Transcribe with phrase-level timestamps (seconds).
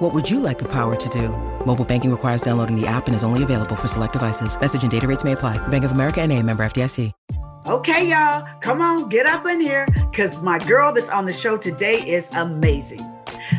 [0.00, 1.28] What would you like the power to do?
[1.66, 4.58] Mobile banking requires downloading the app and is only available for select devices.
[4.58, 5.58] Message and data rates may apply.
[5.68, 7.12] Bank of America and a member FDIC.
[7.66, 11.58] Okay, y'all, come on, get up in here because my girl that's on the show
[11.58, 13.00] today is amazing.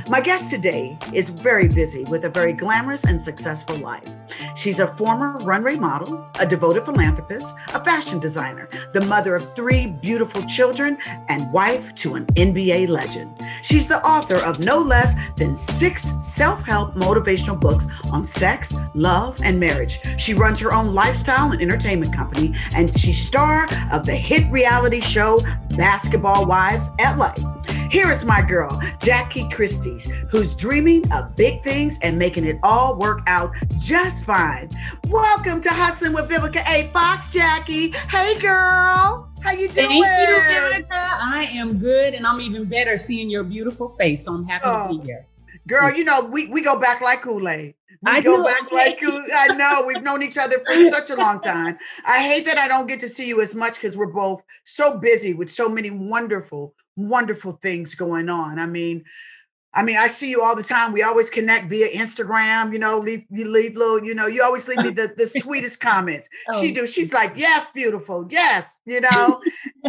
[0.10, 4.10] My guest today is very busy with a very glamorous and successful life.
[4.56, 9.88] She's a former runway model, a devoted philanthropist, a fashion designer, the mother of three
[9.88, 10.98] beautiful children,
[11.30, 13.38] and wife to an NBA legend.
[13.64, 19.40] She's the author of no less than six self help motivational books on sex, love,
[19.44, 20.00] and marriage.
[20.18, 25.00] She runs her own lifestyle and entertainment company, and she's star of the hit reality
[25.00, 25.40] show
[25.76, 27.34] Basketball Wives LA.
[27.92, 32.98] Here is my girl, Jackie Christies, who's dreaming of big things and making it all
[32.98, 34.70] work out just fine.
[35.10, 36.88] Welcome to Hustling with Vivica A.
[36.94, 37.92] Fox, Jackie.
[38.10, 39.30] Hey, girl.
[39.42, 39.90] How you doing?
[39.90, 40.88] Thank you, Vivica.
[40.90, 44.24] I am good, and I'm even better seeing your beautiful face.
[44.24, 45.28] So I'm happy oh, to be oh, here.
[45.68, 47.76] Girl, you know we, we go back like Kool Aid.
[48.04, 48.46] We I go know.
[48.46, 51.78] back like I know we've known each other for such a long time.
[52.06, 54.98] I hate that I don't get to see you as much because we're both so
[54.98, 58.60] busy with so many wonderful, wonderful things going on.
[58.60, 59.04] I mean,
[59.74, 60.92] I mean, I see you all the time.
[60.92, 62.74] We always connect via Instagram.
[62.74, 64.04] You know, leave you leave little.
[64.04, 66.28] You know, you always leave me the the sweetest comments.
[66.52, 66.62] Oh.
[66.62, 66.86] She do.
[66.86, 68.82] She's like, yes, beautiful, yes.
[68.86, 69.42] You know,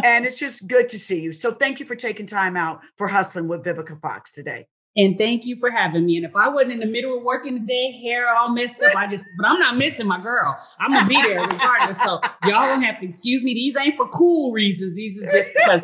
[0.03, 1.33] and it's just good to see you.
[1.33, 4.67] So thank you for taking time out for hustling with Vivica Fox today.
[4.95, 6.17] And thank you for having me.
[6.17, 9.09] And if I wasn't in the middle of working today, hair all messed up, I
[9.09, 10.55] just, but I'm not missing my girl.
[10.79, 11.99] I'm gonna be there regardless.
[12.03, 13.55] So y'all don't have to excuse me.
[13.55, 14.93] These ain't for cool reasons.
[14.93, 15.81] These is just because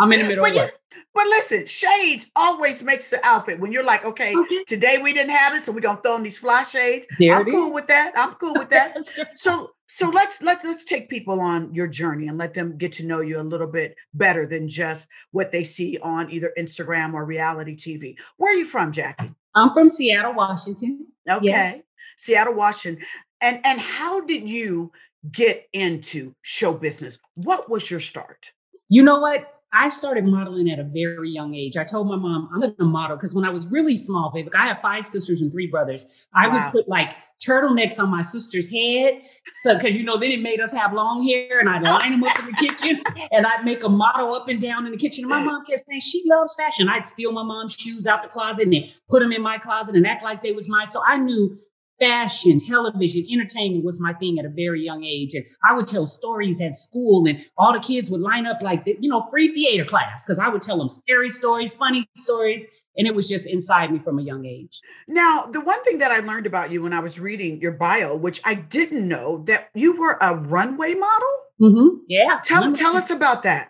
[0.00, 0.80] I'm in the middle but of work.
[1.14, 3.60] but listen, shades always makes the outfit.
[3.60, 4.64] When you're like, okay, okay.
[4.66, 7.06] today we didn't have it, so we're gonna throw in these fly shades.
[7.18, 7.74] There I'm cool is.
[7.74, 8.12] with that.
[8.16, 8.96] I'm cool with that.
[9.36, 13.06] so so let's let's let's take people on your journey and let them get to
[13.06, 17.24] know you a little bit better than just what they see on either Instagram or
[17.24, 18.14] reality TV.
[18.36, 19.32] Where are you from, Jackie?
[19.54, 21.08] I'm from Seattle, Washington.
[21.28, 21.48] Okay.
[21.48, 21.76] Yeah.
[22.16, 23.04] Seattle, Washington.
[23.40, 24.92] And and how did you
[25.32, 27.18] get into show business?
[27.34, 28.52] What was your start?
[28.88, 29.59] You know what?
[29.72, 31.76] I started modeling at a very young age.
[31.76, 34.48] I told my mom I'm going to model because when I was really small, baby,
[34.52, 36.06] I have five sisters and three brothers.
[36.34, 36.54] I wow.
[36.54, 37.14] would put like
[37.44, 39.22] turtlenecks on my sister's head,
[39.54, 42.24] so because you know then it made us have long hair, and I'd line them
[42.24, 45.24] up in the kitchen, and I'd make a model up and down in the kitchen.
[45.24, 46.88] And my mom kept saying she loves fashion.
[46.88, 50.06] I'd steal my mom's shoes out the closet and put them in my closet and
[50.06, 50.90] act like they was mine.
[50.90, 51.54] So I knew
[52.00, 55.34] fashion, television, entertainment was my thing at a very young age.
[55.34, 58.82] And I would tell stories at school, and all the kids would line up like,
[58.86, 62.64] you know, free theater class, because I would tell them scary stories, funny stories.
[62.96, 64.80] And it was just inside me from a young age.
[65.06, 68.16] Now, the one thing that I learned about you when I was reading your bio,
[68.16, 71.28] which I didn't know, that you were a runway model.
[71.60, 71.96] Mm-hmm.
[72.08, 72.40] Yeah.
[72.42, 73.69] Tell, tell us about that.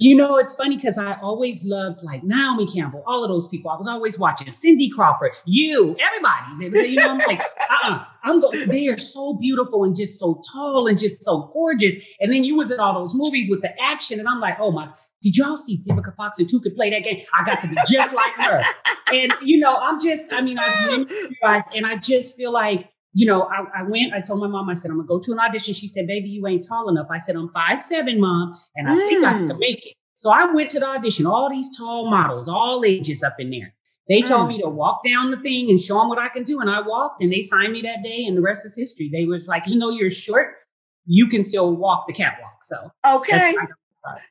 [0.00, 3.72] You know, it's funny because I always loved like Naomi Campbell, all of those people.
[3.72, 6.88] I was always watching Cindy Crawford, you, everybody.
[6.88, 8.68] You know, I'm like, uh-uh, I'm going.
[8.68, 11.96] They are so beautiful and just so tall and just so gorgeous.
[12.20, 14.70] And then you was in all those movies with the action, and I'm like, oh
[14.70, 14.88] my!
[15.20, 17.18] Did y'all see Vivica Fox and two could play that game?
[17.34, 18.62] I got to be just like her.
[19.12, 20.32] And you know, I'm just.
[20.32, 21.08] I mean, I've been,
[21.74, 24.74] and I just feel like you know, I, I, went, I told my mom, I
[24.74, 25.74] said, I'm gonna go to an audition.
[25.74, 27.08] She said, baby, you ain't tall enough.
[27.10, 29.08] I said, I'm five seven, mom, and I mm.
[29.08, 29.58] think I can mm.
[29.58, 29.94] make it.
[30.14, 33.74] So I went to the audition, all these tall models, all ages up in there.
[34.08, 34.50] They told mm.
[34.50, 36.60] me to walk down the thing and show them what I can do.
[36.60, 39.10] And I walked and they signed me that day, and the rest is history.
[39.12, 40.54] They was like, you know, you're short,
[41.04, 42.62] you can still walk the catwalk.
[42.62, 43.56] So okay.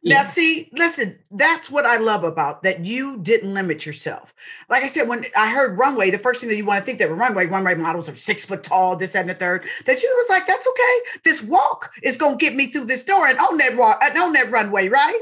[0.03, 4.33] Now, see, listen, that's what I love about that you didn't limit yourself.
[4.69, 6.99] Like I said, when I heard runway, the first thing that you want to think
[6.99, 10.13] that runway, runway models are six foot tall, this, that, and the third, that you
[10.17, 11.19] was like, that's okay.
[11.23, 14.17] This walk is going to get me through this door and on that walk, and
[14.17, 15.21] on that runway, right?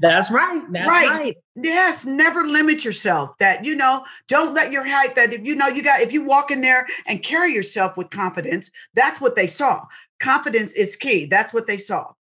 [0.00, 0.62] That's right.
[0.72, 1.08] That's right.
[1.08, 1.36] right.
[1.54, 3.38] Yes, never limit yourself.
[3.38, 5.14] That you know, don't let your height.
[5.14, 8.10] That if you know you got, if you walk in there and carry yourself with
[8.10, 9.86] confidence, that's what they saw.
[10.18, 11.26] Confidence is key.
[11.26, 12.12] That's what they saw.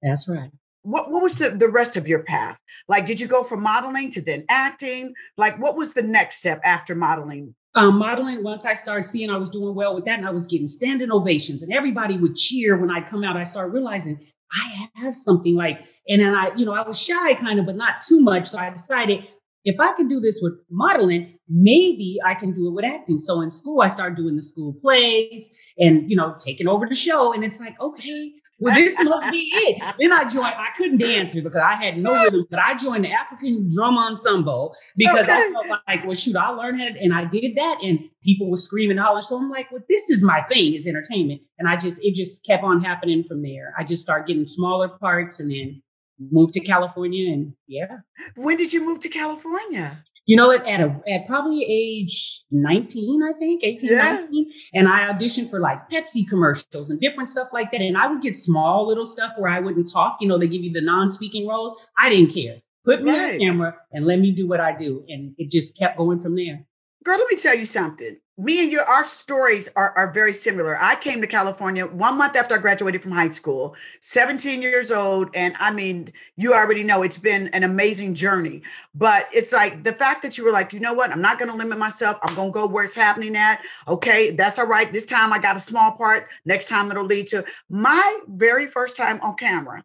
[0.00, 0.52] That's right
[0.88, 2.58] what, what was the, the rest of your path?
[2.88, 5.14] Like, did you go from modeling to then acting?
[5.36, 7.54] Like, what was the next step after modeling?
[7.74, 10.46] Um, modeling, once I started seeing I was doing well with that, and I was
[10.46, 14.18] getting standing ovations, and everybody would cheer when I come out, I started realizing
[14.52, 17.76] I have something like, and then I, you know, I was shy kind of, but
[17.76, 18.48] not too much.
[18.48, 19.28] So I decided
[19.64, 23.18] if I can do this with modeling, maybe I can do it with acting.
[23.18, 26.94] So in school, I started doing the school plays and, you know, taking over the
[26.94, 27.34] show.
[27.34, 29.94] And it's like, okay, well, this must be it.
[30.00, 33.12] Then I joined, I couldn't dance because I had no rhythm, but I joined the
[33.12, 35.32] African drum ensemble because okay.
[35.32, 38.50] I felt like, well, shoot, I learned how to, and I did that, and people
[38.50, 39.22] were screaming, hollering.
[39.22, 41.42] So I'm like, well, this is my thing, is entertainment.
[41.58, 43.74] And I just, it just kept on happening from there.
[43.78, 45.82] I just started getting smaller parts and then
[46.30, 47.98] moved to California and yeah.
[48.34, 50.02] When did you move to California?
[50.28, 54.02] You know, at, at, a, at probably age 19, I think, 18, yeah.
[54.12, 54.52] 19.
[54.74, 57.80] And I auditioned for like Pepsi commercials and different stuff like that.
[57.80, 60.18] And I would get small little stuff where I wouldn't talk.
[60.20, 61.88] You know, they give you the non speaking roles.
[61.96, 62.58] I didn't care.
[62.84, 63.32] Put me right.
[63.32, 65.02] on camera and let me do what I do.
[65.08, 66.66] And it just kept going from there.
[67.04, 70.80] Girl, let me tell you something me and your our stories are, are very similar.
[70.80, 75.28] I came to California one month after I graduated from high school, 17 years old.
[75.34, 78.62] And I mean, you already know it's been an amazing journey.
[78.94, 81.10] But it's like the fact that you were like, you know what?
[81.10, 82.16] I'm not going to limit myself.
[82.22, 83.60] I'm going to go where it's happening at.
[83.88, 84.92] Okay, that's all right.
[84.92, 86.28] This time I got a small part.
[86.44, 89.82] Next time it'll lead to my very first time on camera.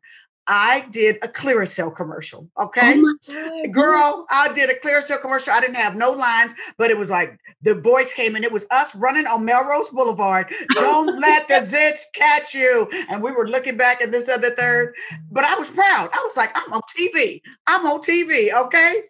[0.47, 2.49] I did a Clearasil commercial.
[2.59, 2.99] Okay.
[2.99, 5.53] Oh Girl, I did a Clearasil commercial.
[5.53, 8.65] I didn't have no lines, but it was like the boys came and it was
[8.71, 10.53] us running on Melrose Boulevard.
[10.73, 12.89] Don't let the zits catch you.
[13.09, 14.93] And we were looking back at this other third.
[15.31, 16.09] But I was proud.
[16.13, 17.41] I was like, I'm on TV.
[17.67, 18.53] I'm on TV.
[18.53, 19.03] Okay.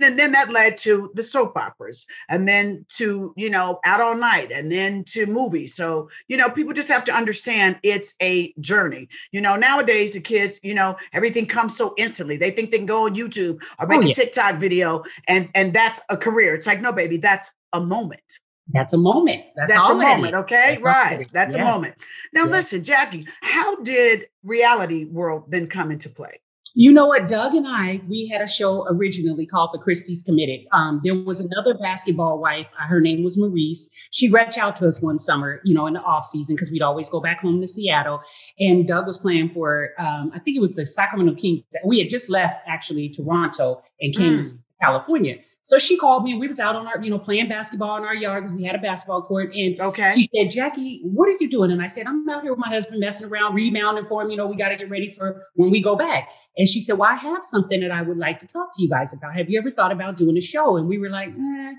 [0.00, 4.16] And then that led to the soap operas and then to, you know, out all
[4.16, 5.74] night and then to movies.
[5.74, 9.08] So, you know, people just have to understand it's a journey.
[9.32, 12.36] You know, nowadays the kids, you know, everything comes so instantly.
[12.36, 14.10] They think they can go on YouTube or oh, make oh, yeah.
[14.10, 16.54] a TikTok video and and that's a career.
[16.54, 18.40] It's like, no, baby, that's a moment.
[18.68, 19.42] That's a moment.
[19.56, 20.34] That's, that's a moment.
[20.34, 20.78] Okay.
[20.80, 21.26] That's right.
[21.32, 21.68] That's yeah.
[21.68, 21.96] a moment.
[22.32, 22.50] Now, yeah.
[22.50, 26.40] listen, Jackie, how did reality world then come into play?
[26.76, 30.66] You know what, Doug and I, we had a show originally called The Christies Committed.
[30.72, 32.66] Um, there was another basketball wife.
[32.76, 33.88] Uh, her name was Maurice.
[34.10, 36.82] She reached out to us one summer, you know, in the off season because we'd
[36.82, 38.20] always go back home to Seattle.
[38.58, 41.62] And Doug was playing for, um, I think it was the Sacramento Kings.
[41.84, 44.58] We had just left actually Toronto and came mm.
[44.84, 45.36] California.
[45.62, 48.04] So she called me and we was out on our, you know, playing basketball in
[48.04, 49.54] our yard because we had a basketball court.
[49.54, 50.14] And okay.
[50.14, 51.70] she said, Jackie, what are you doing?
[51.70, 54.30] And I said, I'm out here with my husband messing around, rebounding for him.
[54.30, 56.30] You know, we got to get ready for when we go back.
[56.56, 58.88] And she said, Well, I have something that I would like to talk to you
[58.88, 59.34] guys about.
[59.34, 60.76] Have you ever thought about doing a show?
[60.76, 61.74] And we were like, eh,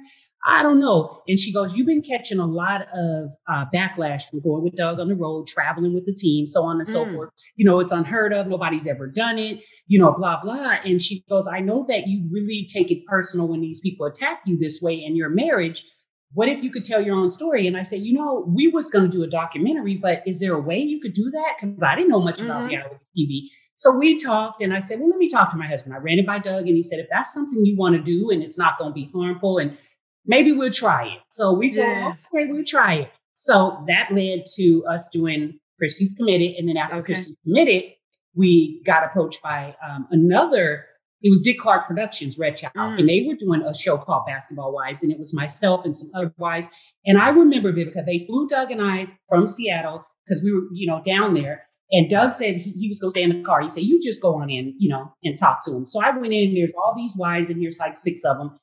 [0.48, 1.24] I don't know.
[1.28, 5.00] And she goes, You've been catching a lot of uh, backlash from going with Doug
[5.00, 7.14] on the road, traveling with the team, so on and so mm.
[7.14, 7.30] forth.
[7.56, 8.48] You know, it's unheard of.
[8.48, 10.78] Nobody's ever done it, you know, blah, blah.
[10.86, 14.42] And she goes, I know that you really take it personal when these people attack
[14.46, 15.84] you this way in your marriage.
[16.34, 17.66] What if you could tell your own story?
[17.66, 20.54] And I said, You know, we was going to do a documentary, but is there
[20.54, 21.56] a way you could do that?
[21.58, 22.52] Because I didn't know much mm-hmm.
[22.52, 23.48] about reality TV.
[23.78, 25.96] So we talked, and I said, Well, let me talk to my husband.
[25.96, 28.30] I ran it by Doug, and he said, If that's something you want to do
[28.30, 29.78] and it's not going to be harmful and
[30.26, 31.20] maybe we'll try it.
[31.30, 32.28] So we told, yes.
[32.34, 33.12] okay, we'll try it.
[33.36, 36.56] So that led to us doing Christies Committed.
[36.58, 37.14] And then after okay.
[37.14, 37.84] Christies Committed,
[38.34, 40.86] we got approached by um, another,
[41.22, 43.00] it was Dick Clark Productions, Red Child, mm.
[43.00, 45.04] and they were doing a show called Basketball Wives.
[45.04, 46.70] And it was myself and some other wives.
[47.06, 50.88] And I remember Vivica, they flew Doug and I from Seattle because we were, you
[50.88, 51.66] know, down there.
[51.92, 53.62] And Doug said he, he was going to stay in the car.
[53.62, 55.86] He said, You just go on in, you know, and talk to him.
[55.86, 58.58] So I went in, and there's all these wives, and here's like six of them.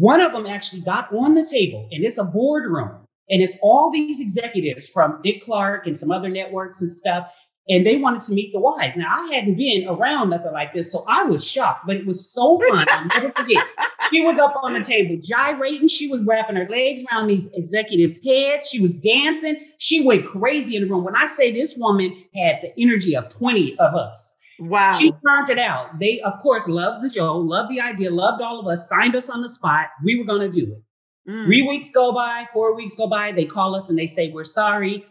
[0.00, 3.92] One of them actually got on the table, and it's a boardroom, and it's all
[3.92, 7.30] these executives from Dick Clark and some other networks and stuff.
[7.68, 8.96] And they wanted to meet the wives.
[8.96, 12.32] Now, I hadn't been around nothing like this, so I was shocked, but it was
[12.32, 12.86] so fun.
[12.90, 13.62] I'll never forget.
[14.10, 15.86] She was up on the table gyrating.
[15.86, 18.70] She was wrapping her legs around these executives' heads.
[18.70, 19.62] She was dancing.
[19.76, 21.04] She went crazy in the room.
[21.04, 24.34] When I say this woman had the energy of 20 of us.
[24.60, 24.98] Wow.
[24.98, 25.98] She turned it out.
[25.98, 29.30] They, of course, loved the show, loved the idea, loved all of us, signed us
[29.30, 29.86] on the spot.
[30.04, 31.30] We were going to do it.
[31.30, 31.44] Mm.
[31.46, 33.32] Three weeks go by, four weeks go by.
[33.32, 35.06] They call us and they say, We're sorry.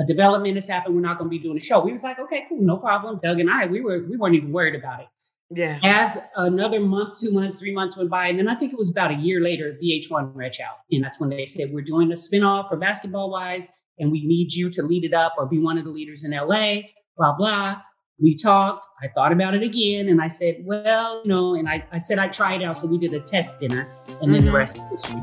[0.00, 0.94] A development has happened.
[0.94, 1.80] We're not going to be doing a show.
[1.80, 3.18] We was like, okay, cool, no problem.
[3.20, 5.06] Doug and I, we were we weren't even worried about it.
[5.50, 5.80] Yeah.
[5.82, 8.90] As another month, two months, three months went by, and then I think it was
[8.90, 12.14] about a year later, VH1 reached out, and that's when they said, "We're doing a
[12.14, 13.66] spinoff for Basketball Wives,
[13.98, 16.32] and we need you to lead it up or be one of the leaders in
[16.32, 16.82] LA."
[17.16, 17.82] Blah blah
[18.20, 18.86] we talked.
[19.02, 22.18] I thought about it again and I said, well, you know, and I, I said
[22.18, 22.76] I'd try it out.
[22.76, 23.86] So we did a test dinner
[24.20, 24.46] and then mm-hmm.
[24.46, 25.22] the rest is history.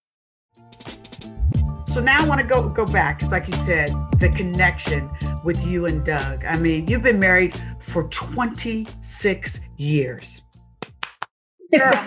[1.91, 5.09] So now I want to go go back because, like you said, the connection
[5.43, 6.45] with you and Doug.
[6.45, 10.41] I mean, you've been married for 26 years.
[11.77, 12.05] Girl,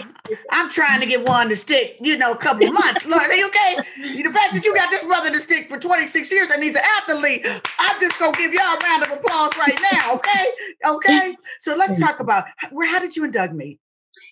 [0.50, 3.04] I'm trying to get one to stick, you know, a couple months.
[3.06, 3.76] Lord, are you okay?
[4.22, 6.82] The fact that you got this brother to stick for 26 years and he's an
[7.02, 7.46] athlete,
[7.78, 10.46] I'm just gonna give y'all a round of applause right now, okay?
[10.86, 11.36] Okay.
[11.58, 13.80] So let's talk about where how did you and Doug meet?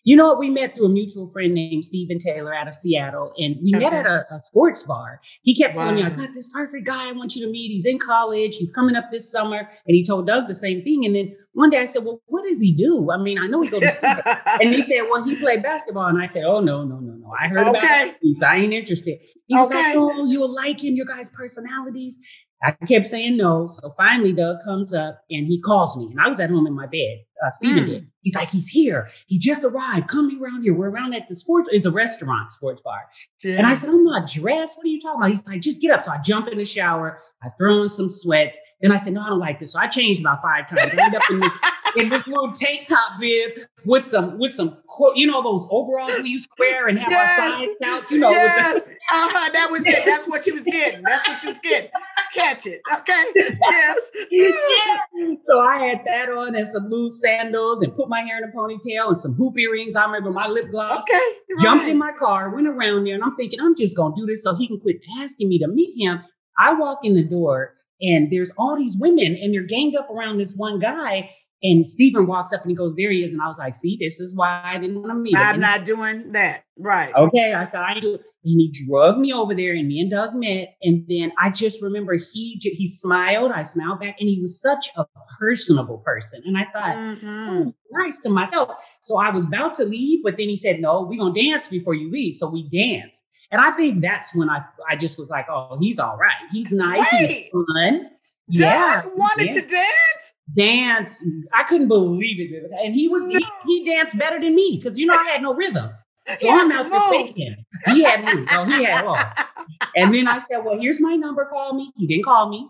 [0.04, 0.38] You know what?
[0.38, 3.85] We met through a mutual friend named Stephen Taylor out of Seattle, and we okay.
[3.85, 5.21] met at a, a, sports bar.
[5.42, 5.85] He kept wow.
[5.85, 7.68] telling me, I got this perfect guy I want you to meet.
[7.68, 9.59] He's in college, he's coming up this summer.
[9.59, 11.04] And he told Doug the same thing.
[11.06, 13.11] And then one day I said, Well, what does he do?
[13.12, 14.14] I mean, I know he goes to school.
[14.61, 16.06] and he said, Well, he played basketball.
[16.06, 17.32] And I said, Oh, no, no, no, no.
[17.40, 17.78] I heard okay.
[17.78, 18.42] about it.
[18.42, 19.18] I ain't interested.
[19.47, 19.80] He was okay.
[19.80, 22.18] like, Oh, you'll like him, your guys' personalities.
[22.64, 23.68] I kept saying no.
[23.68, 26.09] So finally, Doug comes up and he calls me.
[26.11, 27.18] And I was at home in my bed.
[27.44, 27.87] Uh, Steven mm.
[27.87, 28.06] did.
[28.22, 29.08] He's like, he's here.
[29.26, 30.08] He just arrived.
[30.08, 30.75] Come around here.
[30.75, 31.68] We're around at the sports.
[31.72, 33.00] It's a restaurant, sports bar.
[33.42, 33.56] Yeah.
[33.56, 34.76] And I said, I'm not dressed.
[34.76, 35.30] What are you talking about?
[35.30, 36.04] He's like, just get up.
[36.04, 37.18] So I jump in the shower.
[37.42, 38.61] I throw on some sweats.
[38.80, 39.72] Then I said, no, I don't like this.
[39.72, 40.92] So I changed about five times.
[40.96, 41.52] I ended up in this,
[41.96, 44.78] in this little tank top bib with some with some
[45.14, 47.40] you know those overalls we used to wear and have yes.
[47.40, 48.11] our sides out.
[48.11, 50.04] You know, yes, the- uh-huh, that was it.
[50.04, 51.02] That's what you was getting.
[51.02, 51.90] That's what you was getting.
[52.34, 53.25] Catch it, okay?
[53.34, 54.11] Yes.
[54.30, 54.50] Yeah.
[55.40, 58.52] So I had that on and some loose sandals and put my hair in a
[58.52, 59.94] ponytail and some hoop earrings.
[59.96, 61.04] I remember my lip gloss.
[61.04, 61.62] Okay.
[61.62, 64.42] Jumped in my car, went around there, and I'm thinking I'm just gonna do this
[64.42, 66.22] so he can quit asking me to meet him.
[66.59, 70.38] I walk in the door and there's all these women and they're ganged up around
[70.38, 71.30] this one guy.
[71.64, 73.32] And Stephen walks up and he goes, There he is.
[73.32, 75.40] And I was like, See, this is why I didn't want to meet him.
[75.40, 76.64] I'm not doing that.
[76.76, 77.14] Right.
[77.14, 77.54] Okay.
[77.54, 78.14] I said, I do.
[78.14, 80.75] And he drugged me over there and me and Doug met.
[80.82, 83.52] And then I just remember he he smiled.
[83.52, 85.04] I smiled back and he was such a
[85.38, 86.42] personable person.
[86.44, 87.50] And I thought, mm-hmm.
[87.50, 88.71] oh, nice to myself.
[89.00, 91.68] So I was about to leave, but then he said, No, we're going to dance
[91.68, 92.35] before you leave.
[92.35, 93.25] So we danced.
[93.52, 96.35] And I think that's when I, I just was like, Oh, he's all right.
[96.50, 97.06] He's nice.
[97.12, 97.30] Wait.
[97.30, 98.09] He's fun.
[98.50, 100.32] Doug yeah, wanted to dance?
[100.56, 101.25] Dance.
[101.54, 102.71] I couldn't believe it.
[102.85, 103.38] And he was, no.
[103.38, 105.90] he, he danced better than me because, you know, I had no rhythm.
[106.37, 107.56] So I'm out there faking.
[107.87, 108.44] He had me.
[108.44, 109.16] No, he had all.
[109.97, 111.44] And then I said, Well, here's my number.
[111.47, 111.90] Call me.
[111.97, 112.68] He didn't call me.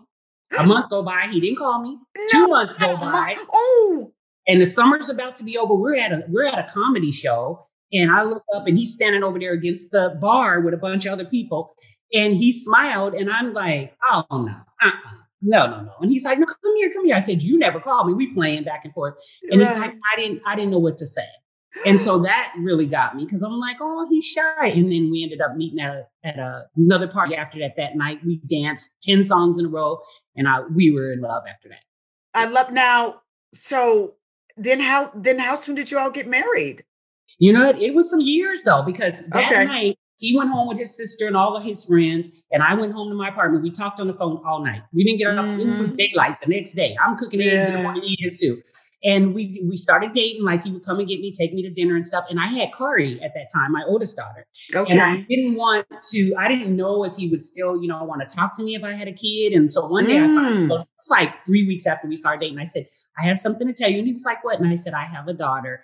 [0.57, 1.27] A month go by.
[1.29, 1.97] He didn't call me.
[2.17, 3.35] No, Two months go by.
[3.51, 4.11] Oh.
[4.47, 5.75] And the summer's about to be over.
[5.75, 7.67] We're at a we're at a comedy show.
[7.93, 11.05] And I look up and he's standing over there against the bar with a bunch
[11.05, 11.73] of other people.
[12.13, 13.13] And he smiled.
[13.13, 15.91] And I'm like, oh no, uh-uh no, no, no.
[15.99, 17.15] And he's like, no, come here, come here.
[17.15, 18.13] I said, you never called me.
[18.13, 19.15] We playing back and forth.
[19.51, 19.69] And right.
[19.69, 21.27] he's like, I didn't, I didn't know what to say.
[21.85, 24.67] And so that really got me because I'm like, oh, he's shy.
[24.67, 27.75] And then we ended up meeting at a, at a, another party after that.
[27.75, 29.99] That night we danced ten songs in a row,
[30.35, 31.83] and I we were in love after that.
[32.33, 33.21] I love now.
[33.53, 34.15] So
[34.55, 36.85] then how then how soon did you all get married?
[37.39, 39.65] You know, it, it was some years though because that okay.
[39.65, 42.93] night he went home with his sister and all of his friends, and I went
[42.93, 43.63] home to my apartment.
[43.63, 44.81] We talked on the phone all night.
[44.93, 45.95] We didn't get enough mm-hmm.
[45.95, 46.95] daylight the next day.
[47.03, 47.51] I'm cooking yeah.
[47.51, 48.61] eggs in the morning, he is too.
[49.05, 51.69] And we we started dating, like he would come and get me, take me to
[51.69, 52.23] dinner and stuff.
[52.29, 54.47] And I had Kari at that time, my oldest daughter.
[54.73, 54.93] Okay.
[54.93, 58.25] And I didn't want to, I didn't know if he would still, you know, want
[58.25, 59.51] to talk to me if I had a kid.
[59.51, 60.71] And so one day mm.
[60.71, 62.87] I it's like three weeks after we started dating, I said,
[63.19, 63.97] I have something to tell you.
[63.97, 64.57] And he was like, What?
[64.61, 65.83] And I said, I have a daughter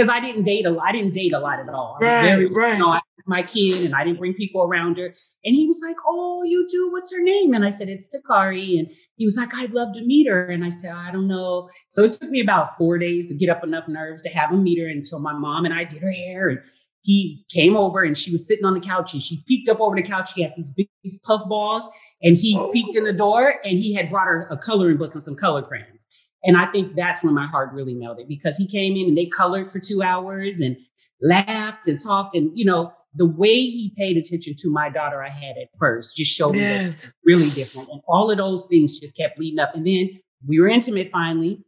[0.00, 0.86] because I didn't date a lot.
[0.88, 1.98] I didn't date a lot at all.
[2.00, 2.72] Right, very, right.
[2.72, 5.14] You know, I my kid and I didn't bring people around her.
[5.44, 6.90] And he was like, Oh, you do?
[6.90, 7.52] What's her name?
[7.52, 8.78] And I said, It's Takari.
[8.78, 10.46] And he was like, I'd love to meet her.
[10.46, 11.68] And I said, I don't know.
[11.90, 14.62] So it took me about four days to get up enough nerves to have him
[14.62, 14.88] meet her.
[14.88, 16.48] And so my mom and I did her hair.
[16.48, 16.60] And
[17.02, 19.96] he came over and she was sitting on the couch and she peeked up over
[19.96, 20.34] the couch.
[20.34, 20.88] She had these big
[21.22, 21.88] puff balls
[22.22, 22.70] and he oh.
[22.72, 25.62] peeked in the door and he had brought her a coloring book and some color
[25.62, 26.06] crayons.
[26.44, 29.26] And I think that's when my heart really melted because he came in and they
[29.26, 30.76] colored for two hours and
[31.20, 32.34] laughed and talked.
[32.34, 36.16] And, you know, the way he paid attention to my daughter I had at first
[36.16, 37.06] just showed yes.
[37.06, 37.88] me really different.
[37.90, 39.74] And all of those things just kept leading up.
[39.74, 40.10] And then
[40.46, 41.62] we were intimate finally.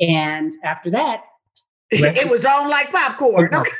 [0.00, 1.24] And after that,
[1.90, 3.54] it was on like popcorn.
[3.54, 3.70] Okay.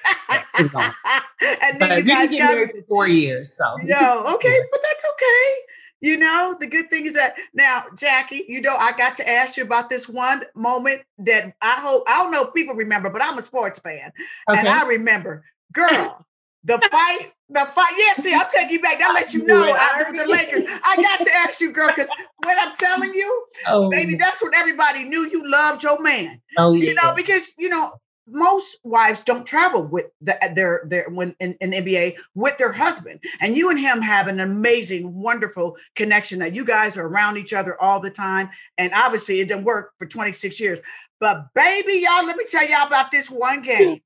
[0.59, 3.57] and then but you guys got married for four years.
[3.57, 5.55] So no, okay, but that's okay.
[6.01, 9.57] You know, the good thing is that now, Jackie, you know, I got to ask
[9.57, 13.25] you about this one moment that I hope I don't know if people remember, but
[13.25, 14.13] I'm a sports fan.
[14.51, 14.59] Okay.
[14.59, 16.27] And I remember, girl,
[16.65, 17.93] the fight, the fight.
[17.97, 19.01] Yeah, see, I'll take you back.
[19.01, 20.65] I'll let you know I, the Lakers.
[20.85, 22.09] I got to ask you, girl, because
[22.43, 23.89] what I'm telling you, oh.
[23.89, 25.29] baby, that's what everybody knew.
[25.31, 26.43] You loved your man.
[26.59, 26.89] Oh, yeah.
[26.89, 27.93] You know, because you know,
[28.29, 32.59] most wives don't travel with the, uh, their their when in, in the NBA with
[32.59, 37.07] their husband, and you and him have an amazing, wonderful connection that you guys are
[37.07, 38.51] around each other all the time.
[38.79, 40.81] And obviously, it didn't work for 26 years.
[41.21, 44.01] But baby, y'all, let me tell y'all about this one game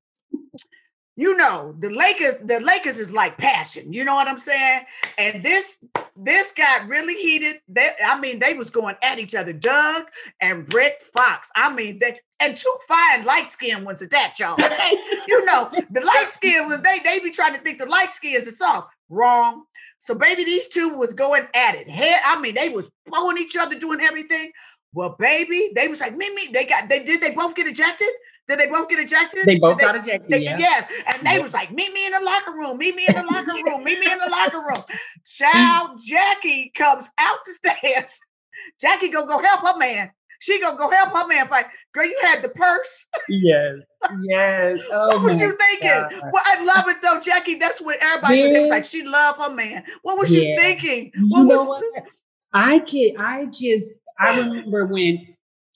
[1.21, 3.93] you know, the Lakers, the Lakers is like passion.
[3.93, 4.85] You know what I'm saying?
[5.19, 5.77] And this
[6.17, 7.57] this got really heated.
[7.67, 9.53] They, I mean, they was going at each other.
[9.53, 10.05] Doug
[10.41, 11.51] and Rick Fox.
[11.55, 14.53] I mean, they and two fine light skinned ones at that, y'all.
[14.53, 14.99] Okay?
[15.27, 18.47] you know, the light skin was they they be trying to think the light skins
[18.47, 18.87] are soft.
[19.07, 19.65] Wrong.
[19.99, 21.87] So, baby, these two was going at it.
[21.87, 24.53] Head, I mean, they was blowing each other, doing everything.
[24.91, 26.49] Well, baby, they was like, me, me.
[26.51, 28.09] They got they did they both get ejected?
[28.51, 29.45] Did they both get ejected?
[29.45, 30.29] They both they, got ejected.
[30.29, 30.57] They, yeah.
[30.59, 30.87] yeah.
[31.07, 33.53] And they was like, meet me in the locker room, meet me in the locker
[33.53, 34.83] room, meet me in the locker room.
[35.25, 38.19] Child Jackie comes out the stairs.
[38.81, 40.11] Jackie go go help her man.
[40.41, 41.67] She gonna go help her man fight.
[41.93, 43.07] Girl, you had the purse.
[43.29, 43.75] Yes,
[44.23, 44.81] yes.
[44.91, 45.89] Oh what was you thinking?
[45.89, 46.13] God.
[46.33, 47.55] Well, I love it though, Jackie.
[47.55, 48.59] That's what everybody yeah.
[48.59, 48.83] was like.
[48.83, 49.85] She loved her man.
[50.01, 50.41] What was yeah.
[50.41, 51.13] you thinking?
[51.29, 51.67] What you was?
[51.69, 52.03] What?
[52.51, 53.15] I can.
[53.17, 53.95] I just.
[54.19, 55.25] I remember when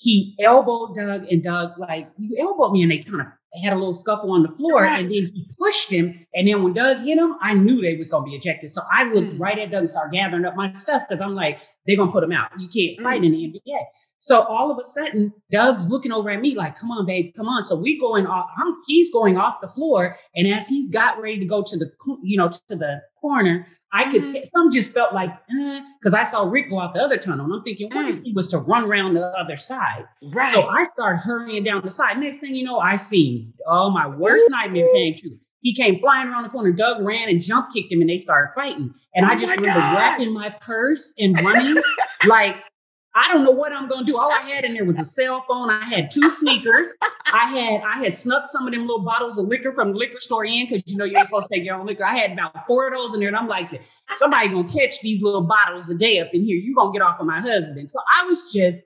[0.05, 3.27] he elbowed Doug, and Doug like you elbowed me, and they kind of
[3.63, 6.25] had a little scuffle on the floor, and then he pushed him.
[6.33, 8.69] And then when Doug hit him, I knew they was gonna be ejected.
[8.69, 9.39] So I looked mm.
[9.39, 12.23] right at Doug and started gathering up my stuff because I'm like, they're gonna put
[12.23, 12.51] him out.
[12.59, 13.03] You can't mm.
[13.03, 13.79] fight in the NBA.
[14.19, 17.47] So all of a sudden, Doug's looking over at me like, "Come on, babe, come
[17.47, 18.47] on." So we going off.
[18.63, 21.89] I'm, he's going off the floor, and as he got ready to go to the,
[22.23, 24.23] you know, to the corner, I could.
[24.23, 24.29] Mm-hmm.
[24.29, 25.31] T- some just felt like
[25.99, 28.17] because eh, I saw Rick go out the other tunnel, and I'm thinking, what mm.
[28.17, 30.05] if he was to run around the other side?
[30.31, 30.53] Right.
[30.53, 32.19] So I started hurrying down the side.
[32.19, 35.37] Next thing you know, I see oh my worst nightmare came true.
[35.61, 36.71] He came flying around the corner.
[36.71, 38.93] Doug ran and jump kicked him, and they started fighting.
[39.15, 39.95] And oh I just remember gosh.
[39.95, 41.81] grabbing my purse and running
[42.27, 42.57] like
[43.17, 44.17] I don't know what I'm gonna do.
[44.17, 45.69] All I had in there was a cell phone.
[45.69, 46.93] I had two sneakers.
[47.33, 50.19] I had I had snuck some of them little bottles of liquor from the liquor
[50.19, 52.03] store in because you know you're supposed to take your own liquor.
[52.03, 53.69] I had about four of those in there, and I'm like,
[54.17, 56.57] somebody gonna catch these little bottles a day up in here.
[56.57, 57.89] You gonna get off of my husband.
[57.89, 58.83] So I was just,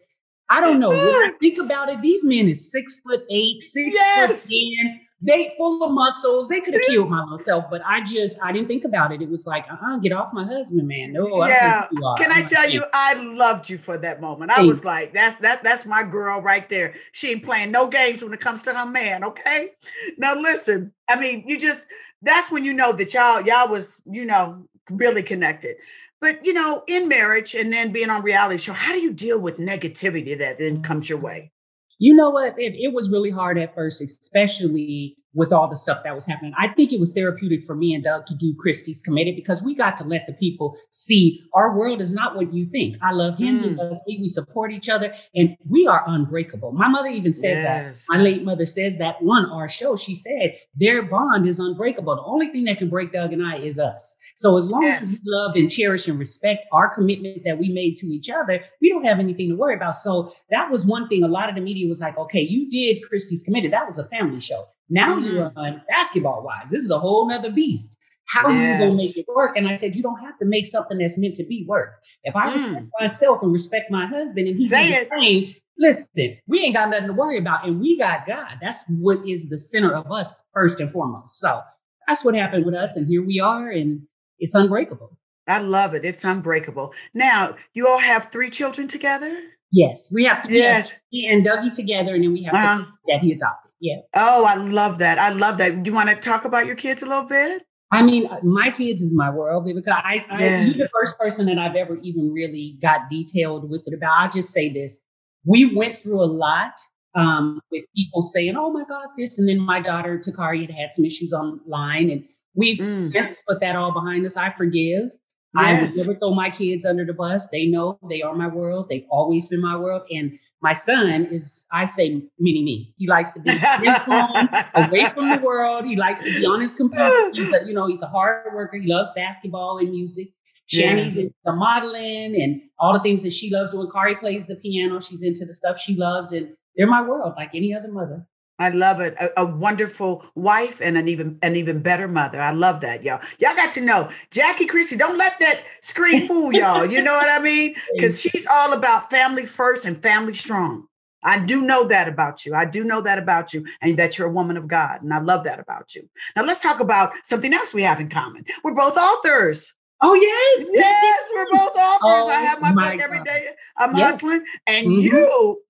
[0.48, 0.90] I don't know.
[0.90, 4.44] When I think about it, these men is six foot eight, six yes.
[4.46, 6.48] foot ten they full of muscles.
[6.48, 9.22] They could have killed my little self, but I just I didn't think about it.
[9.22, 11.12] It was like, uh-uh, get off my husband, man.
[11.14, 11.88] No, yeah.
[11.92, 14.52] I Can I tell you, I loved you for that moment.
[14.52, 16.96] I was like, that's that that's my girl right there.
[17.12, 19.24] She ain't playing no games when it comes to her man.
[19.24, 19.72] Okay.
[20.18, 21.88] Now listen, I mean, you just
[22.22, 25.76] that's when you know that y'all y'all was you know really connected.
[26.22, 29.40] But you know, in marriage and then being on reality show, how do you deal
[29.40, 31.28] with negativity that then comes your mm-hmm.
[31.28, 31.52] way?
[32.00, 32.58] You know what?
[32.60, 36.54] It, it was really hard at first, especially with all the stuff that was happening.
[36.58, 39.76] I think it was therapeutic for me and Doug to do Christie's Committed because we
[39.76, 42.98] got to let the people see our world is not what you think.
[43.02, 43.64] I love him, mm.
[43.64, 46.72] he loves me, we support each other, and we are unbreakable.
[46.74, 48.06] My mother even says yes.
[48.08, 48.16] that.
[48.16, 49.96] My late mother says that on our show.
[49.96, 52.16] She said their bond is unbreakable.
[52.16, 54.18] The only thing that can break Doug and I is us.
[54.36, 55.04] So as long yes.
[55.04, 58.64] as we love and cherish and respect our commitment that we made to each other,
[58.82, 59.96] we don't have anything to worry about.
[59.96, 61.24] So that was one thing.
[61.24, 63.72] A lot of the media was like, okay, you did Christie's Committed.
[63.72, 64.66] That was a family show.
[64.90, 65.36] Now mm-hmm.
[65.36, 66.72] you're on basketball wives.
[66.72, 67.98] This is a whole nother beast.
[68.26, 68.52] How yes.
[68.52, 69.58] are you going to make it work?
[69.58, 71.96] And I said, you don't have to make something that's meant to be work.
[72.24, 72.54] If I mm.
[72.54, 77.08] respect myself and respect my husband and he's the same, listen, we ain't got nothing
[77.08, 77.68] to worry about.
[77.68, 78.60] And we got God.
[78.62, 81.40] That's what is the center of us first and foremost.
[81.40, 81.62] So
[82.08, 82.92] that's what happened with us.
[82.96, 83.70] And here we are.
[83.70, 84.02] And
[84.38, 85.18] it's unbreakable.
[85.48, 86.06] I love it.
[86.06, 86.94] It's unbreakable.
[87.16, 89.36] Now, you all have three children together?
[89.72, 90.12] Yes.
[90.14, 90.94] We have to yes.
[91.12, 92.14] and Dougie together.
[92.14, 92.86] And then we have uh-huh.
[93.08, 93.69] that he adopted.
[93.80, 93.98] Yeah.
[94.14, 95.18] Oh, I love that.
[95.18, 95.84] I love that.
[95.84, 97.64] Do you want to talk about your kids a little bit?
[97.92, 100.66] I mean, uh, my kids is my world because I, I yes.
[100.66, 104.20] you're the first person that I've ever even really got detailed with it about.
[104.20, 105.02] I'll just say this.
[105.44, 106.74] We went through a lot
[107.16, 109.40] um, with people saying, oh my God, this.
[109.40, 112.10] And then my daughter, Takari, had had some issues online.
[112.12, 113.02] And we've mm.
[113.02, 114.38] since put that all behind us.
[114.38, 115.12] I forgive.
[115.56, 115.66] Yes.
[115.66, 117.48] I would never throw my kids under the bus.
[117.48, 118.88] They know they are my world.
[118.90, 120.04] They've always been my world.
[120.12, 122.94] And my son is, I say, mini me.
[122.98, 125.86] He likes to be home, away from the world.
[125.86, 127.32] He likes to be on his computer.
[127.34, 128.78] He's a, you know, he's a hard worker.
[128.78, 130.30] He loves basketball and music.
[130.72, 133.90] Shani's into modeling and all the things that she loves doing.
[133.92, 135.02] Kari plays the piano.
[135.02, 138.28] She's into the stuff she loves, and they're my world, like any other mother.
[138.60, 139.16] I love it.
[139.20, 142.42] A, a, wonderful wife and an even an even better mother.
[142.42, 143.22] I love that, y'all.
[143.40, 144.98] Y'all got to know Jackie Christie.
[144.98, 146.86] Don't let that screen fool y'all.
[146.86, 147.76] You know what I mean?
[147.96, 150.88] Because she's all about family first and family strong.
[151.24, 152.54] I do know that about you.
[152.54, 155.02] I do know that about you, and that you're a woman of God.
[155.02, 156.08] And I love that about you.
[156.36, 158.46] Now let's talk about something else we have in common.
[158.64, 159.76] We're both authors.
[160.02, 162.00] Oh yes, yes, we're both authors.
[162.04, 163.26] Oh, I have my, my book every God.
[163.26, 163.50] day.
[163.78, 164.12] I'm yes.
[164.12, 165.02] hustling, and mm-hmm.
[165.02, 165.62] you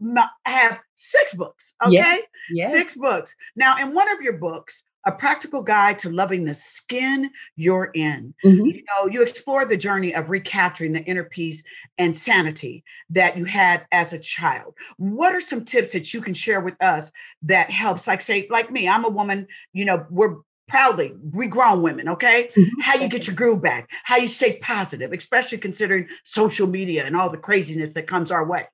[0.46, 1.76] have six books.
[1.84, 2.24] Okay, yes.
[2.52, 2.72] Yes.
[2.72, 3.36] six books.
[3.56, 8.34] Now, in one of your books, a practical guide to loving the skin you're in.
[8.46, 8.66] Mm-hmm.
[8.66, 11.64] You know, you explore the journey of recapturing the inner peace
[11.98, 14.76] and sanity that you had as a child.
[14.98, 18.08] What are some tips that you can share with us that helps?
[18.08, 19.48] Like, say, like me, I'm a woman.
[19.72, 20.36] You know, we're
[20.68, 22.50] proudly, we grown women, okay?
[22.56, 22.82] Mm-hmm.
[22.82, 27.16] How you get your groove back, how you stay positive, especially considering social media and
[27.16, 28.68] all the craziness that comes our way.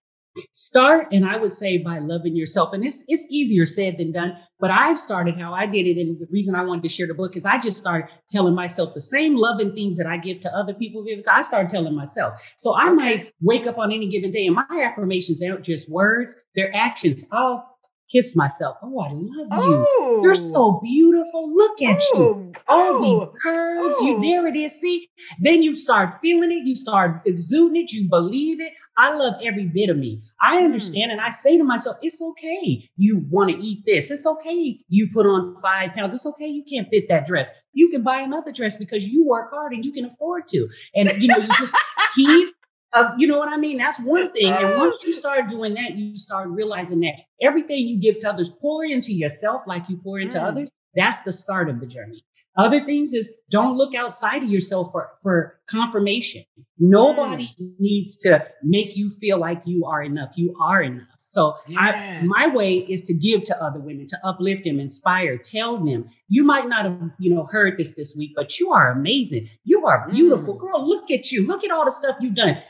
[0.52, 2.74] Start, and I would say by loving yourself.
[2.74, 4.38] And it's it's easier said than done.
[4.60, 7.14] But I started how I did it, and the reason I wanted to share the
[7.14, 10.54] book is I just started telling myself the same loving things that I give to
[10.54, 11.04] other people.
[11.04, 12.56] Because I started telling myself.
[12.58, 12.96] So I okay.
[12.96, 17.24] might wake up on any given day, and my affirmations aren't just words; they're actions.
[17.32, 17.64] Oh,
[18.12, 18.78] kiss myself.
[18.82, 19.86] Oh, I love you.
[19.90, 20.20] Oh.
[20.24, 21.54] You're so beautiful.
[21.54, 22.18] Look at oh.
[22.18, 22.54] you.
[22.68, 23.20] All oh.
[23.20, 24.00] these curves.
[24.02, 24.22] You oh.
[24.22, 24.80] there it is.
[24.80, 26.68] See, then you start feeling it.
[26.68, 27.92] You start exuding it.
[27.92, 28.74] You believe it.
[28.98, 30.22] I love every bit of me.
[30.42, 30.66] I hmm.
[30.66, 31.10] understand.
[31.10, 31.14] Mm.
[31.14, 32.88] And I say to myself, it's okay.
[32.96, 34.10] You want to eat this.
[34.10, 34.80] It's okay.
[34.88, 36.16] You put on five pounds.
[36.16, 36.48] It's okay.
[36.48, 37.50] You can't fit that dress.
[37.74, 40.70] You can buy another dress because you work hard and you can afford to.
[40.96, 41.76] And you know, you just
[42.16, 42.56] keep
[42.94, 43.78] uh, you know what I mean?
[43.78, 44.52] That's one thing.
[44.52, 48.50] And once you start doing that, you start realizing that everything you give to others,
[48.50, 50.44] pour into yourself like you pour into mm.
[50.44, 50.70] others.
[50.96, 52.25] That's the start of the journey.
[52.58, 56.44] Other things is don't look outside of yourself for, for confirmation.
[56.78, 57.72] Nobody mm.
[57.80, 60.34] needs to make you feel like you are enough.
[60.36, 61.08] You are enough.
[61.18, 61.78] So yes.
[61.80, 66.08] I, my way is to give to other women, to uplift them, inspire, tell them.
[66.28, 69.48] You might not have, you know, heard this this week, but you are amazing.
[69.64, 70.62] You are beautiful, mm.
[70.62, 70.88] girl.
[70.88, 71.46] Look at you.
[71.46, 72.62] Look at all the stuff you've done.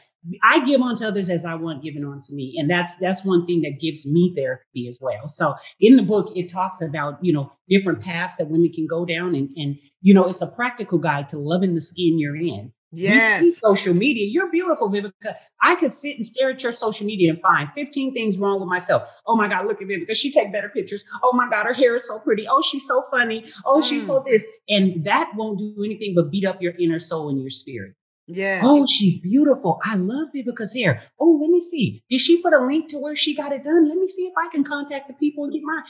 [0.43, 2.55] I give on to others as I want given on to me.
[2.57, 5.27] And that's that's one thing that gives me therapy as well.
[5.27, 9.05] So in the book, it talks about, you know, different paths that women can go
[9.05, 12.71] down and and you know, it's a practical guide to loving the skin you're in.
[12.97, 13.59] Yes.
[13.59, 14.27] social media.
[14.29, 15.35] You're beautiful, Vivica.
[15.61, 18.69] I could sit and stare at your social media and find 15 things wrong with
[18.69, 19.09] myself.
[19.25, 20.15] Oh my God, look at Vivica.
[20.15, 21.03] She take better pictures.
[21.23, 22.47] Oh my God, her hair is so pretty.
[22.47, 23.45] Oh, she's so funny.
[23.65, 23.89] Oh, mm.
[23.89, 24.25] she's so mm.
[24.25, 24.45] this.
[24.69, 27.95] And that won't do anything but beat up your inner soul and your spirit.
[28.27, 28.61] Yeah.
[28.63, 29.79] Oh, she's beautiful.
[29.83, 31.01] I love Vivica's hair.
[31.19, 32.03] Oh, let me see.
[32.09, 33.87] Did she put a link to where she got it done?
[33.87, 35.83] Let me see if I can contact the people and get mine.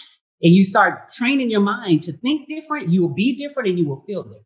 [0.46, 2.90] And you start training your mind to think different.
[2.90, 4.46] You will be different and you will feel different.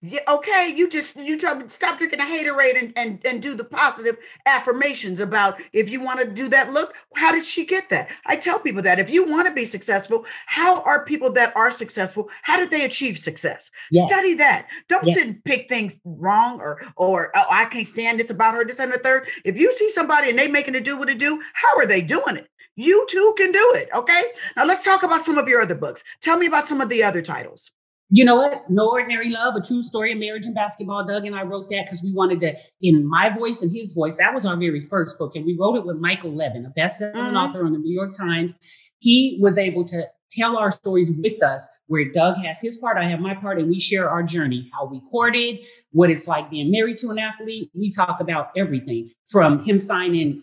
[0.00, 0.72] Yeah, okay.
[0.74, 4.16] You just you tell me stop drinking the haterade and, and and do the positive
[4.46, 8.08] affirmations about if you want to do that look, how did she get that?
[8.24, 11.70] I tell people that if you want to be successful, how are people that are
[11.70, 12.30] successful?
[12.42, 13.70] How did they achieve success?
[13.90, 14.08] Yes.
[14.08, 14.68] Study that.
[14.88, 15.16] Don't yes.
[15.16, 18.80] sit and pick things wrong or or oh, I can't stand this about her, this
[18.80, 19.28] and the third.
[19.44, 22.00] If you see somebody and they making it do what it do, how are they
[22.00, 22.48] doing it?
[22.76, 23.88] You too can do it.
[23.94, 24.22] Okay.
[24.56, 26.04] Now let's talk about some of your other books.
[26.22, 27.70] Tell me about some of the other titles
[28.10, 28.70] you know what?
[28.70, 31.04] No Ordinary Love, a true story of marriage and basketball.
[31.04, 34.16] Doug and I wrote that because we wanted to, in my voice and his voice,
[34.18, 35.34] that was our very first book.
[35.34, 37.36] And we wrote it with Michael Levin, a best-selling mm-hmm.
[37.36, 38.54] author on the New York Times.
[39.00, 43.04] He was able to tell our stories with us, where Doug has his part, I
[43.04, 46.70] have my part, and we share our journey, how we courted, what it's like being
[46.70, 47.70] married to an athlete.
[47.74, 50.42] We talk about everything from him signing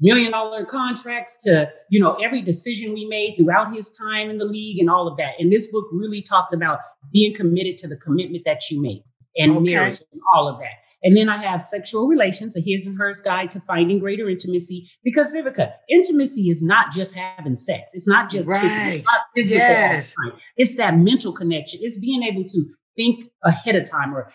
[0.00, 4.44] million dollar contracts to you know every decision we made throughout his time in the
[4.44, 6.80] league and all of that and this book really talks about
[7.12, 9.02] being committed to the commitment that you make
[9.36, 9.72] and okay.
[9.72, 13.20] marriage and all of that and then i have sexual relations a his and hers
[13.20, 18.30] guide to finding greater intimacy because vivica intimacy is not just having sex it's not
[18.30, 18.62] just right.
[18.62, 20.14] kissing, it's not physical yes.
[20.56, 24.28] it's that mental connection it's being able to think ahead of time or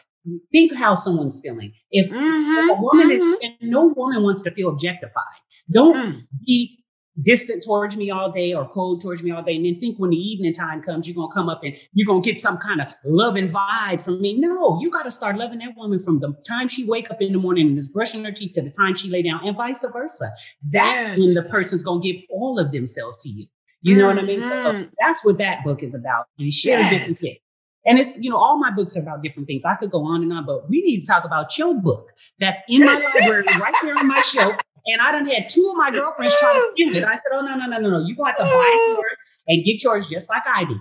[0.51, 1.71] think how someone's feeling.
[1.91, 3.45] If, mm-hmm, a woman mm-hmm.
[3.45, 5.23] is, no woman wants to feel objectified.
[5.71, 6.21] Don't mm.
[6.45, 6.85] be
[7.21, 10.09] distant towards me all day or cold towards me all day and then think when
[10.09, 12.57] the evening time comes you're going to come up and you're going to get some
[12.57, 16.19] kind of loving vibe from me no you got to start loving that woman from
[16.19, 18.69] the time she wake up in the morning and is brushing her teeth to the
[18.69, 20.29] time she lay down and vice versa
[20.69, 21.19] that's yes.
[21.19, 23.45] when the person's going to give all of themselves to you
[23.81, 24.17] you know mm-hmm.
[24.17, 24.83] what i mean so mm-hmm.
[24.99, 26.91] that's what that book is about you share yes.
[26.91, 27.37] different things
[27.85, 29.63] and it's, you know, all my books are about different things.
[29.65, 32.61] I could go on and on, but we need to talk about your book that's
[32.67, 34.55] in my library right there on my shelf.
[34.87, 37.03] And I done had two of my girlfriends try to steal it.
[37.03, 38.05] I said, oh, no, no, no, no, no.
[38.05, 38.93] You got to buy oh.
[38.95, 40.77] yours and get yours just like I did.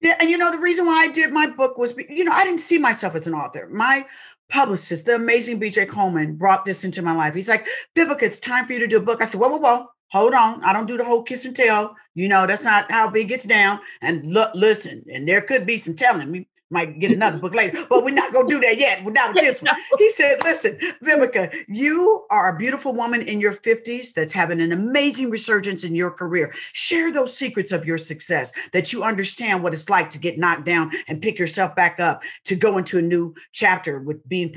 [0.00, 2.44] Yeah, and you know, the reason why I did my book was, you know, I
[2.44, 3.68] didn't see myself as an author.
[3.72, 4.06] My
[4.48, 7.34] publicist, the amazing BJ Coleman, brought this into my life.
[7.34, 7.66] He's like,
[7.96, 9.20] Vivica, it's time for you to do a book.
[9.20, 10.62] I said, whoa, whoa, whoa hold on.
[10.64, 11.96] I don't do the whole kiss and tell.
[12.14, 13.80] You know, that's not how Viv gets down.
[14.00, 16.32] And look, listen, and there could be some telling.
[16.32, 19.04] We might get another book later, but we're not gonna do that yet.
[19.04, 19.74] We're not this one.
[19.98, 24.72] He said, "Listen, Vivica, you are a beautiful woman in your 50s that's having an
[24.72, 26.52] amazing resurgence in your career.
[26.72, 30.64] Share those secrets of your success, that you understand what it's like to get knocked
[30.64, 34.52] down and pick yourself back up, to go into a new chapter with being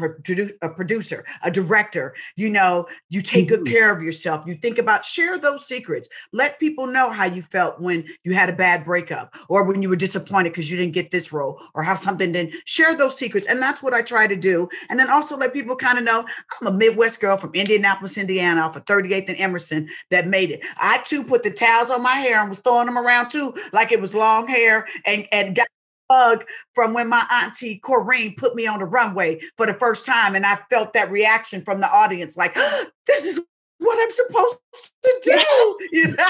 [0.61, 2.13] a producer, a director.
[2.35, 3.73] You know, you take good mm-hmm.
[3.73, 4.45] care of yourself.
[4.45, 6.09] You think about share those secrets.
[6.31, 9.89] Let people know how you felt when you had a bad breakup, or when you
[9.89, 13.47] were disappointed because you didn't get this role, or how something, then share those secrets.
[13.47, 14.69] And that's what I try to do.
[14.89, 16.25] And then also let people kind of know
[16.61, 20.61] I'm a Midwest girl from Indianapolis, Indiana, off of 38th and Emerson that made it.
[20.77, 23.91] I too put the towels on my hair and was throwing them around too, like
[23.91, 25.67] it was long hair and, and got
[26.09, 30.35] hug from when my auntie Corrine put me on the runway for the first time.
[30.35, 32.53] And I felt that reaction from the audience like,
[33.07, 33.39] this is
[33.81, 34.59] what I'm supposed
[35.03, 35.77] to do.
[35.91, 36.25] You know?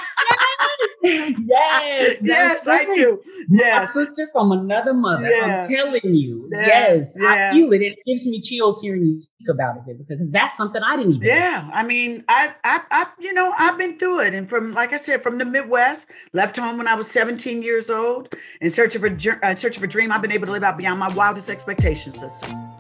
[1.04, 3.22] yes, yes, yes, I do.
[3.50, 5.30] Yes, my sister from another mother.
[5.30, 5.64] Yeah.
[5.64, 6.66] I'm telling you, yeah.
[6.66, 7.50] yes, yeah.
[7.52, 7.82] I feel it.
[7.82, 11.28] It gives me chills hearing you speak about it because that's something I didn't even.
[11.28, 14.94] Yeah, I mean, I, I, I, you know, I've been through it, and from like
[14.94, 18.96] I said, from the Midwest, left home when I was 17 years old, in search
[18.96, 20.12] of a, uh, search of a dream.
[20.12, 22.71] I've been able to live out beyond my wildest expectations, sister.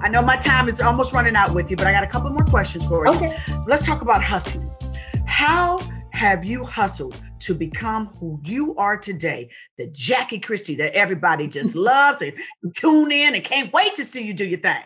[0.00, 2.30] I know my time is almost running out with you, but I got a couple
[2.30, 3.12] more questions for you.
[3.12, 3.36] Okay.
[3.66, 4.68] Let's talk about hustling.
[5.26, 5.78] How
[6.12, 9.50] have you hustled to become who you are today?
[9.76, 12.32] The Jackie Christie that everybody just loves and
[12.74, 14.82] tune in and can't wait to see you do your thing.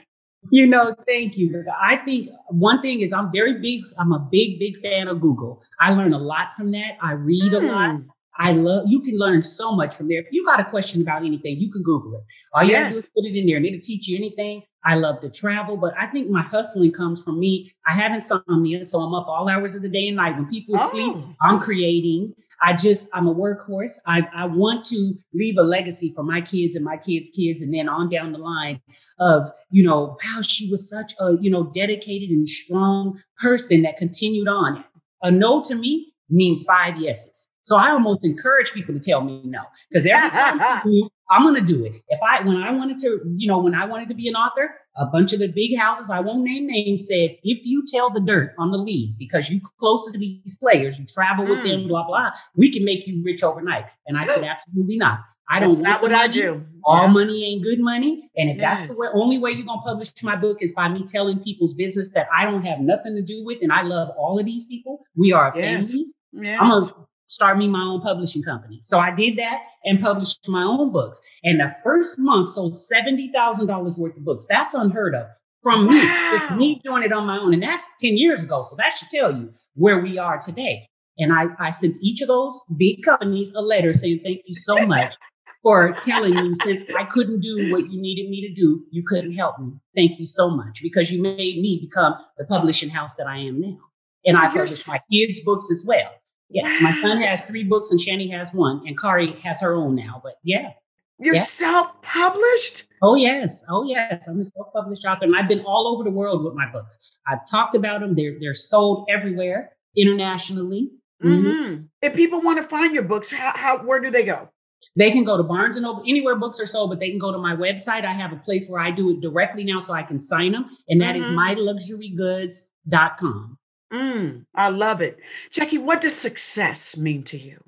[0.50, 1.62] You know, thank you.
[1.80, 5.62] I think one thing is I'm very big, I'm a big, big fan of Google.
[5.78, 6.96] I learn a lot from that.
[7.00, 7.62] I read mm.
[7.62, 8.00] a lot.
[8.38, 10.20] I love you can learn so much from there.
[10.20, 12.24] If you got a question about anything, you can Google it.
[12.52, 12.82] All you yes.
[12.82, 14.62] gotta do is put it in there and it'll teach you anything.
[14.84, 17.70] I love to travel, but I think my hustling comes from me.
[17.86, 20.34] I have insomnia, so I'm up all hours of the day and night.
[20.34, 20.84] When people oh.
[20.90, 22.34] sleep, I'm creating.
[22.60, 24.00] I just, I'm a workhorse.
[24.06, 27.72] I, I want to leave a legacy for my kids and my kids' kids, and
[27.72, 28.80] then on down the line
[29.20, 33.96] of, you know, wow, she was such a, you know, dedicated and strong person that
[33.96, 34.84] continued on.
[35.22, 37.48] A no to me means five yeses.
[37.64, 41.54] So I almost encourage people to tell me no because every time do, I'm going
[41.54, 41.92] to do it.
[42.08, 44.74] If I, when I wanted to, you know, when I wanted to be an author,
[44.96, 48.20] a bunch of the big houses, I won't name names, said, if you tell the
[48.20, 51.68] dirt on the lead because you closer to these players, you travel with mm.
[51.68, 53.84] them, blah, blah, we can make you rich overnight.
[54.06, 55.20] And I said, absolutely not.
[55.48, 56.24] I don't that's not what money.
[56.24, 56.66] I do.
[56.84, 57.12] All yeah.
[57.12, 58.30] money ain't good money.
[58.36, 58.80] And if yes.
[58.80, 61.40] that's the way, only way you're going to publish my book is by me telling
[61.40, 63.58] people's business that I don't have nothing to do with.
[63.62, 65.04] And I love all of these people.
[65.14, 65.90] We are a yes.
[65.90, 66.06] family.
[66.32, 66.58] Yes.
[66.60, 66.94] I'm a
[67.32, 68.78] start me my own publishing company.
[68.82, 71.20] So I did that and published my own books.
[71.42, 74.46] And the first month sold $70,000 worth of books.
[74.48, 75.26] That's unheard of
[75.62, 76.56] from me, wow.
[76.58, 77.54] me doing it on my own.
[77.54, 78.64] And that's 10 years ago.
[78.64, 80.88] So that should tell you where we are today.
[81.18, 84.86] And I, I sent each of those big companies a letter saying, thank you so
[84.86, 85.14] much
[85.62, 89.32] for telling me since I couldn't do what you needed me to do, you couldn't
[89.32, 89.72] help me.
[89.96, 93.60] Thank you so much because you made me become the publishing house that I am
[93.60, 93.78] now.
[94.26, 96.10] And so I published my kids' books as well.
[96.52, 96.90] Yes, wow.
[96.90, 100.20] my son has three books and Shani has one, and Kari has her own now.
[100.22, 100.72] But yeah.
[101.18, 101.44] You're yeah.
[101.44, 102.88] self-published?
[103.00, 104.26] Oh yes, oh yes.
[104.26, 107.16] I'm a self-published author, and I've been all over the world with my books.
[107.28, 108.16] I've talked about them.
[108.16, 110.90] They're they're sold everywhere internationally.
[111.22, 111.46] Mm-hmm.
[111.46, 111.82] Mm-hmm.
[112.02, 114.48] If people want to find your books, how, how where do they go?
[114.96, 117.30] They can go to Barnes and Noble, anywhere books are sold, but they can go
[117.30, 118.04] to my website.
[118.04, 120.68] I have a place where I do it directly now so I can sign them,
[120.88, 121.22] and that mm-hmm.
[121.22, 123.58] is myluxurygoods.com.
[123.92, 125.18] Mm, I love it.
[125.50, 127.62] Jackie, what does success mean to you?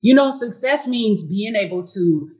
[0.00, 2.30] You know, success means being able to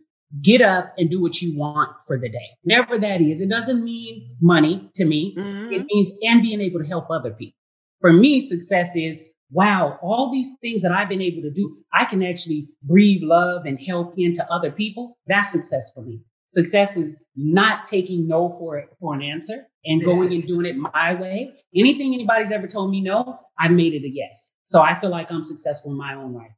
[0.43, 3.41] get up and do what you want for the day, whatever that is.
[3.41, 5.73] It doesn't mean money to me, mm-hmm.
[5.73, 7.57] it means and being able to help other people.
[8.01, 9.21] For me, success is
[9.53, 13.67] wow, all these things that I've been able to do, I can actually breathe love
[13.67, 15.19] and help into other people.
[15.27, 16.21] That's success for me.
[16.47, 21.15] Success is not taking no for for an answer and going and doing it my
[21.15, 21.55] way.
[21.75, 24.53] Anything anybody's ever told me no, I made it a yes.
[24.65, 26.51] So I feel like I'm successful in my own right.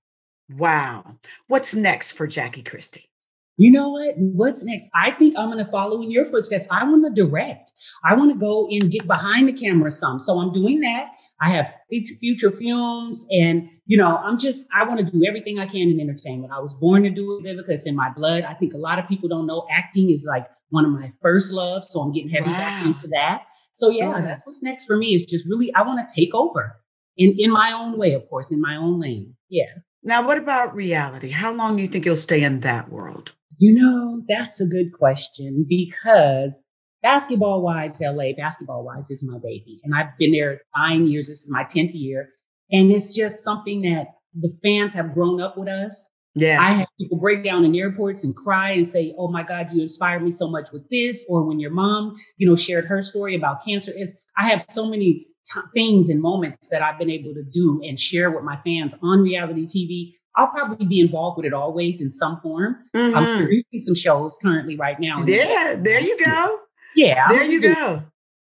[0.50, 1.18] Wow.
[1.46, 3.11] What's next for Jackie Christie?
[3.58, 4.14] You know what?
[4.16, 4.88] What's next?
[4.94, 6.66] I think I'm going to follow in your footsteps.
[6.70, 7.72] I want to direct.
[8.04, 10.20] I want to go and get behind the camera some.
[10.20, 11.08] So I'm doing that.
[11.40, 11.72] I have
[12.20, 16.00] future films and, you know, I'm just, I want to do everything I can in
[16.00, 16.52] entertainment.
[16.52, 18.44] I was born to do it because in my blood.
[18.44, 21.52] I think a lot of people don't know acting is like one of my first
[21.52, 21.90] loves.
[21.90, 22.58] So I'm getting heavy wow.
[22.58, 23.44] back into that.
[23.74, 26.80] So yeah, that's what's next for me is just really, I want to take over
[27.18, 29.36] in, in my own way, of course, in my own lane.
[29.50, 29.66] Yeah.
[30.02, 31.30] Now, what about reality?
[31.30, 33.32] How long do you think you'll stay in that world?
[33.58, 36.60] You know, that's a good question because
[37.02, 39.80] Basketball Wives LA, Basketball Wives is my baby.
[39.84, 41.28] And I've been there nine years.
[41.28, 42.28] This is my 10th year.
[42.70, 46.08] And it's just something that the fans have grown up with us.
[46.34, 46.60] Yes.
[46.60, 49.82] I have people break down in airports and cry and say, Oh my God, you
[49.82, 51.26] inspired me so much with this.
[51.28, 53.92] Or when your mom, you know, shared her story about cancer.
[53.94, 57.80] Is I have so many t- things and moments that I've been able to do
[57.84, 62.00] and share with my fans on reality TV I'll probably be involved with it always
[62.00, 62.76] in some form.
[62.94, 63.16] Mm-hmm.
[63.16, 65.22] I'm producing some shows currently right now.
[65.26, 66.58] Yeah, there you go.
[66.96, 68.02] Yeah, there you go.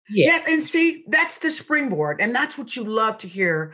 [0.08, 0.26] Yeah.
[0.26, 3.72] Yes, and see, that's the springboard, and that's what you love to hear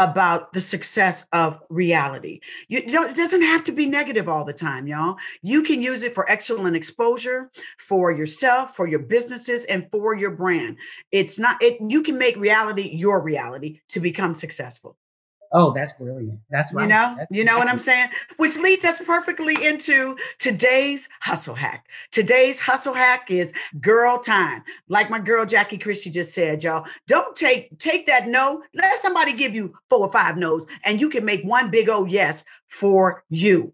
[0.00, 2.40] about the success of reality.
[2.68, 5.16] You, it doesn't have to be negative all the time, y'all.
[5.42, 10.30] You can use it for excellent exposure for yourself, for your businesses, and for your
[10.30, 10.78] brand.
[11.12, 11.78] It's not it.
[11.86, 14.96] You can make reality your reality to become successful.
[15.52, 16.38] Oh, that's brilliant.
[16.50, 16.82] That's right.
[16.84, 18.08] You know, that's you know what I'm saying?
[18.36, 21.86] Which leads us perfectly into today's hustle hack.
[22.12, 24.62] Today's hustle hack is girl time.
[24.88, 26.86] Like my girl Jackie Christie just said, y'all.
[27.06, 28.62] Don't take take that no.
[28.74, 32.10] Let somebody give you four or five no's, and you can make one big old
[32.10, 33.72] yes for you.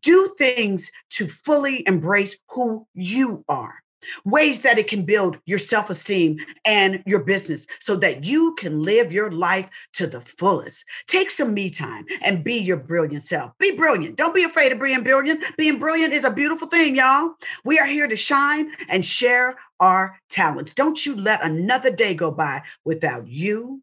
[0.00, 3.82] Do things to fully embrace who you are
[4.24, 8.82] ways that it can build your self esteem and your business so that you can
[8.82, 10.84] live your life to the fullest.
[11.06, 13.52] Take some me time and be your brilliant self.
[13.58, 14.16] Be brilliant.
[14.16, 15.44] Don't be afraid of being brilliant.
[15.56, 17.34] Being brilliant is a beautiful thing, y'all.
[17.64, 20.74] We are here to shine and share our talents.
[20.74, 23.82] Don't you let another day go by without you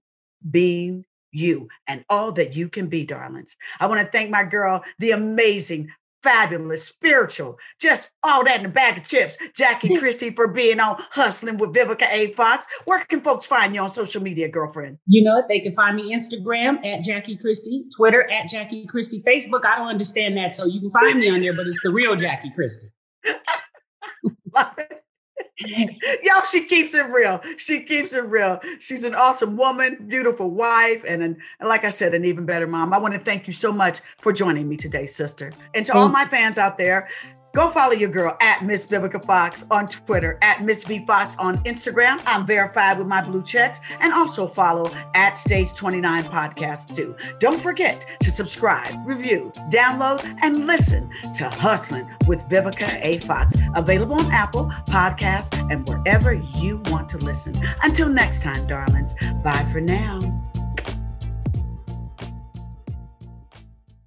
[0.50, 3.58] being you and all that you can be, darlings.
[3.80, 5.90] I want to thank my girl, the amazing
[6.24, 9.38] fabulous, spiritual, just all that in a bag of chips.
[9.56, 12.32] Jackie Christie for being on Hustling with Vivica A.
[12.32, 12.66] Fox.
[12.86, 14.98] Where can folks find you on social media, girlfriend?
[15.06, 15.50] You know what?
[15.50, 19.66] They can find me Instagram at Jackie Christie, Twitter at Jackie Christie, Facebook.
[19.66, 20.56] I don't understand that.
[20.56, 22.90] So you can find me on there, but it's the real Jackie Christie.
[24.56, 25.03] Love it.
[25.66, 27.42] Yo, she keeps it real.
[27.58, 28.60] She keeps it real.
[28.80, 32.68] She's an awesome woman, beautiful wife, and, an, and like I said, an even better
[32.68, 32.94] mom.
[32.94, 35.52] I want to thank you so much for joining me today, sister.
[35.74, 37.10] And to all my fans out there,
[37.54, 41.58] Go follow your girl at Miss Vivica Fox on Twitter, at Miss V Fox on
[41.66, 42.20] Instagram.
[42.26, 47.16] I'm verified with my blue checks, and also follow at Stage 29 Podcast too.
[47.40, 53.20] Don't forget to subscribe, review, download, and listen to Hustling with Vivica A.
[53.20, 53.56] Fox.
[53.76, 57.54] Available on Apple Podcasts and wherever you want to listen.
[57.84, 59.14] Until next time, darlings.
[59.44, 60.43] Bye for now.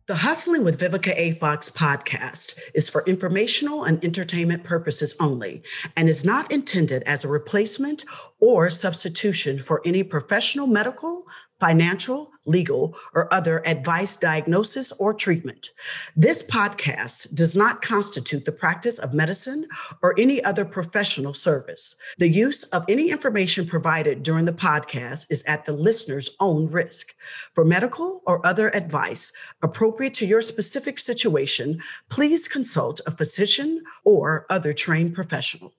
[0.07, 1.33] The Hustling with Vivica A.
[1.33, 5.64] Fox podcast is for informational and entertainment purposes only
[5.97, 8.05] and is not intended as a replacement
[8.38, 11.27] or substitution for any professional medical,
[11.59, 15.71] financial, legal, or other advice, diagnosis, or treatment.
[16.17, 19.67] This podcast does not constitute the practice of medicine
[20.03, 21.95] or any other professional service.
[22.19, 27.15] The use of any information provided during the podcast is at the listener's own risk.
[27.55, 29.33] For medical or other advice
[29.63, 35.76] appropriate to your specific situation, please consult a physician or other trained professional.